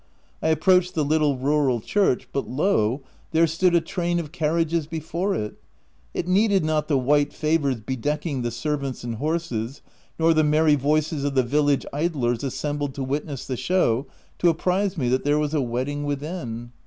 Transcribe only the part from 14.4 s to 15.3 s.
apprize me that